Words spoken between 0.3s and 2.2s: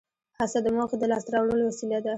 هڅه د موخې د لاس ته راوړلو وسیله ده.